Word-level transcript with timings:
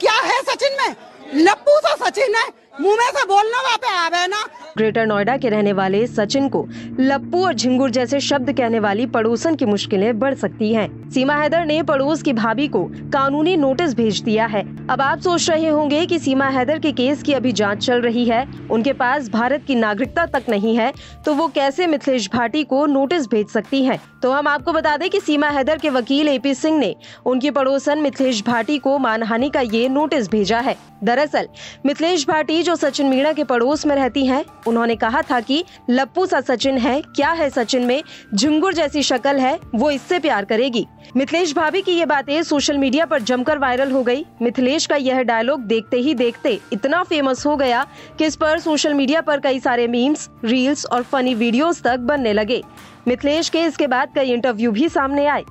क्या 0.00 0.12
है 0.12 0.42
सचिन 0.42 0.76
में? 0.80 0.96
लप्पू 1.34 1.80
सा 1.80 1.94
सचिन 2.04 2.34
है। 2.34 2.48
मुँह 2.80 2.96
में 2.96 3.10
से 3.10 3.24
बोलना 3.24 3.60
वहाँ 3.62 3.76
पे 3.76 3.88
आवे 3.88 4.26
ना? 4.26 4.44
ग्रेटर 4.78 5.06
नोएडा 5.06 5.36
के 5.36 5.48
रहने 5.48 5.72
वाले 5.72 6.06
सचिन 6.06 6.48
को 6.48 6.66
लप्पू 7.00 7.44
और 7.46 7.54
झिंगुर 7.54 7.90
जैसे 7.90 8.20
शब्द 8.20 8.52
कहने 8.52 8.80
वाली 8.80 9.06
पड़ोसन 9.08 9.54
की 9.54 9.64
मुश्किलें 9.66 10.18
बढ़ 10.18 10.34
सकती 10.36 10.72
हैं। 10.74 10.88
सीमा 11.10 11.34
हैदर 11.34 11.64
ने 11.66 11.82
पड़ोस 11.82 12.22
की 12.22 12.32
भाभी 12.32 12.68
को 12.68 12.84
कानूनी 13.12 13.56
नोटिस 13.56 13.94
भेज 13.94 14.20
दिया 14.20 14.46
है। 14.46 14.62
अब 14.88 15.00
आप 15.02 15.20
सोच 15.20 15.48
रहे 15.50 15.68
होंगे 15.68 16.04
कि 16.06 16.18
सीमा 16.18 16.48
हैदर 16.48 16.78
के 16.78 16.92
केस 16.92 17.22
की 17.22 17.32
अभी 17.32 17.52
जाँच 17.52 17.86
चल 17.86 18.00
रही 18.00 18.24
है। 18.24 18.46
उनके 18.70 18.92
पास 18.92 19.28
भारत 19.30 19.64
की 19.66 19.74
नागरिकता 19.74 20.26
तक 20.28 20.44
नहीं 20.48 20.76
है 20.76 20.92
तो 21.24 21.34
वो 21.34 21.48
कैसे 21.48 21.86
मिथिलेश 21.86 22.28
भाटी 22.32 22.62
को 22.64 22.84
नोटिस 22.86 23.26
भेज 23.26 23.48
सकती 23.48 23.84
है? 23.84 23.98
तो 24.22 24.30
हम 24.32 24.48
आपको 24.48 24.72
बता 24.72 24.96
दें 24.96 25.08
कि 25.10 25.20
सीमा 25.20 25.48
हैदर 25.48 25.78
के 25.78 25.90
वकील 25.90 26.28
एपी 26.28 26.54
सिंह 26.54 26.78
ने 26.78 26.94
उनकी 27.26 27.50
पड़ोसन 27.50 27.98
मिथिलेश 27.98 28.42
भाटी 28.46 28.78
को 28.78 28.98
मानहानि 28.98 29.48
का 29.48 29.60
ये 29.62 29.88
नोटिस 29.88 30.30
भेजा 30.30 30.58
है। 30.58 30.76
दरअसल 31.04 31.48
मिथिलेश 31.86 32.26
भाटी 32.28 32.62
जो 32.62 32.74
सचिन 32.76 33.06
मीणा 33.06 33.32
के 33.32 33.44
पड़ोस 33.44 33.86
में 33.86 33.94
रहती 33.96 34.26
हैं, 34.26 34.44
उन्होंने 34.68 34.96
कहा 34.96 35.22
था 35.22 35.40
कि 35.40 35.64
लप्पू 35.90 36.26
सा 36.26 36.40
सचिन 36.40 36.78
है, 36.78 37.00
क्या 37.00 37.30
है 37.30 37.50
सचिन 37.50 37.82
में? 37.82 38.02
झुंगुर 38.34 38.74
जैसी 38.74 39.02
शक्ल 39.02 39.36
है, 39.36 39.58
वो 39.74 39.90
इससे 39.90 40.18
प्यार 40.18 40.44
करेगी। 40.44 40.86
मिथिलेश 41.16 41.54
भाभी 41.54 41.82
की 41.82 41.92
ये 41.92 42.06
बातें 42.06 42.42
सोशल 42.42 42.78
मीडिया 42.78 43.06
पर 43.06 43.22
जमकर 43.22 43.58
वायरल 43.58 43.90
हो 43.90 44.02
गई। 44.02 44.24
मिथिलेश 44.42 44.86
का 44.86 44.96
यह 44.96 45.22
डायलॉग 45.22 45.60
देखते 45.60 45.96
ही 45.96 46.14
देखते 46.14 46.60
इतना 46.72 47.02
फ़ेमस 47.02 47.46
हो 47.46 47.56
गया 47.56 47.86
कि 48.18 48.24
इस 48.24 48.36
पर 48.36 48.58
सोशल 48.58 48.94
मीडिया 48.94 49.20
पर 49.20 49.40
कई 49.40 49.60
सारे 49.60 49.86
मीम्स 49.86 50.28
रील्स 50.44 50.86
और 50.86 51.02
फनी 51.02 51.34
वीडियोस 51.34 51.82
तक 51.82 51.98
बनने 51.98 52.32
लगे। 52.32 52.62
मिथिलेश 53.08 53.48
के 53.48 53.60
इसके 53.60 53.86
बाद 53.86 54.08
कई 54.14 54.32
इंटरव्यू 54.32 54.70
भी 54.70 54.88
सामने 54.88 55.26
आए। 55.26 55.44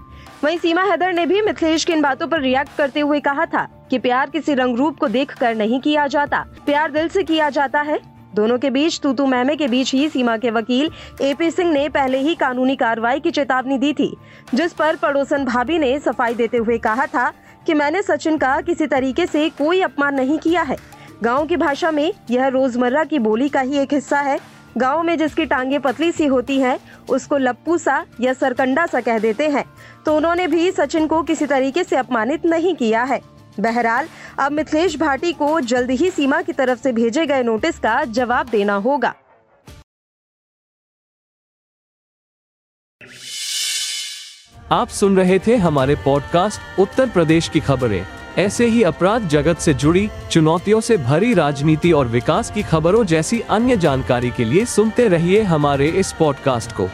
वहीं 0.43 0.57
सीमा 0.57 0.83
हैदर 0.83 1.13
ने 1.13 1.25
भी 1.25 1.41
मिथिलेश 1.41 1.85
की 1.85 1.93
इन 1.93 2.01
बातों 2.01 2.27
पर 2.27 2.41
रिएक्ट 2.41 2.77
करते 2.77 2.99
हुए 2.99 3.19
कहा 3.19 3.45
था 3.45 3.87
कि 3.89 3.99
प्यार 3.99 4.29
किसी 4.29 4.53
रंग 4.53 4.77
रूप 4.77 4.99
को 4.99 5.07
देख 5.07 5.43
नहीं 5.43 5.79
किया 5.79 6.07
जाता। 6.07 6.45
प्यार 6.65 6.91
दिल 6.91 7.07
से 7.07 7.23
किया 7.23 7.49
जाता 7.49 7.81
है। 7.81 8.16
दोनों 8.37 8.57
के 8.57 8.69
बीच 8.69 8.99
तूतू 8.99 9.25
मैमे 9.25 9.55
के 9.55 9.67
बीच 9.67 9.93
ही 9.93 10.07
सीमा 10.09 10.35
के 10.37 10.49
वकील 10.49 10.89
एपी 11.21 11.49
सिंह 11.51 11.71
ने 11.71 11.87
पहले 11.89 12.17
ही 12.17 12.33
कानूनी 12.35 12.75
कार्रवाई 12.75 13.19
की 13.19 13.31
चेतावनी 13.31 13.77
दी 13.77 13.93
थी, 13.93 14.15
जिस 14.53 14.73
पर 14.73 14.95
पड़ोसन 14.95 15.45
भाभी 15.45 15.77
ने 15.79 15.97
सफ़ाई 15.99 16.33
देते 16.33 16.57
हुए 16.57 16.77
कहा 16.77 17.05
था 17.05 17.29
कि 17.65 17.73
मैंने 17.73 18.01
सचिन 18.01 18.37
का 18.37 18.59
किसी 18.61 18.87
तरीके 18.87 19.25
से 19.25 19.49
कोई 19.49 19.81
अपमान 19.81 20.15
नहीं 20.15 20.37
किया 20.37 20.61
है। 20.61 20.77
गाँव 21.23 21.45
की 21.45 21.57
भाषा 21.57 21.91
में 21.91 22.11
यह 22.29 22.47
रोज़मर्रा 22.47 23.03
की 23.03 23.19
बोली 23.19 23.47
का 23.49 23.61
ही 23.61 23.77
एक 23.77 23.93
हिस्सा 23.93 24.19
है। 24.19 24.39
गाँव 24.77 25.01
में 25.03 25.17
जिसकी 25.17 25.45
टांगे 25.45 25.79
पतली 25.79 26.11
सी 26.11 26.25
होती 26.25 26.59
हैं, 26.59 26.77
उसको 27.09 27.37
लप्पू 27.37 27.77
सा 27.77 28.03
या 28.21 28.33
सरकंडा 28.33 28.85
सा 28.85 29.01
कह 29.01 29.19
देते 29.19 29.47
हैं। 29.47 29.65
तो 30.05 30.15
उन्होंने 30.17 30.47
भी 30.47 30.71
सचिन 30.71 31.07
को 31.07 31.23
किसी 31.23 31.45
तरीके 31.45 31.83
से 31.83 31.95
अपमानित 31.95 32.45
नहीं 32.45 32.75
किया 32.75 33.03
है। 33.03 33.19
बहरहाल 33.59 34.07
अब 34.39 34.51
मिथिलेश 34.51 34.95
भाटी 34.97 35.31
को 35.33 35.59
जल्द 35.61 35.91
ही 35.91 36.09
सीमा 36.11 36.41
की 36.41 36.53
तरफ़ 36.53 36.79
से 36.79 36.91
भेजे 36.91 37.25
गए 37.25 37.43
नोटिस 37.43 37.79
का 37.79 38.03
जवाब 38.03 38.49
देना 38.49 38.75
होगा। 38.75 39.13
आप 44.71 44.87
सुन 44.87 45.17
रहे 45.17 45.39
थे 45.39 45.55
हमारे 45.55 45.95
पॉडकास्ट 45.95 46.79
उत्तर 46.79 47.09
प्रदेश 47.09 47.49
की 47.49 47.59
खबरें। 47.59 48.05
ऐसे 48.37 48.65
ही 48.65 48.83
अपराध 48.83 49.27
जगत 49.27 49.57
से 49.57 49.73
जुड़ी 49.73 50.09
चुनौतियों 50.31 50.81
से 50.81 50.97
भरी 50.97 51.33
राजनीति 51.33 51.91
और 51.91 52.07
विकास 52.07 52.51
की 52.51 52.63
खबरों 52.63 53.03
जैसी 53.05 53.39
अन्य 53.49 53.77
जानकारी 53.77 54.31
के 54.31 54.45
लिए 54.45 54.65
सुनते 54.65 55.07
रहिए 55.07 55.41
हमारे 55.43 55.87
इस 55.87 56.13
पॉडकास्ट 56.13 56.71
को। 56.71 56.89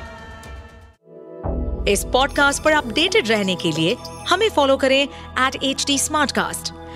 इस 1.92 2.04
पॉडकास्ट 2.04 2.64
पर 2.64 2.72
अपडेटेड 2.72 3.28
रहने 3.28 3.56
के 3.56 3.72
लिए 3.72 3.96
हमें 4.30 4.50
फॉलो 4.50 4.78
करें 4.78 5.02
एट 5.04 5.56
एच 5.64 5.86
डी 5.88 5.98